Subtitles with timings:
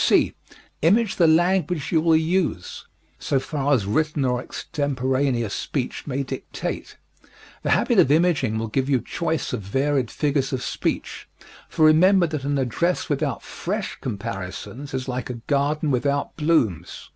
[0.00, 0.32] (c)
[0.80, 2.86] Image the language you will use,
[3.18, 6.96] so far as written or extemporaneous speech may dictate.
[7.64, 11.28] The habit of imaging will give you choice of varied figures of speech,
[11.68, 17.10] for remember that an address without fresh comparisons is like a garden without blooms.